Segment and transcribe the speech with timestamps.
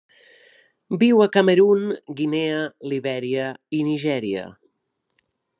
[1.03, 1.85] Viu a Camerun,
[2.21, 2.65] Guinea,
[2.95, 3.47] Libèria
[3.81, 4.51] i Nigèria.